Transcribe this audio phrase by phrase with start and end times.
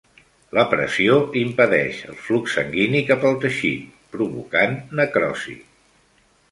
[0.57, 5.59] La pressió impedeix el flux sanguini cap al teixit, provocant necrosi.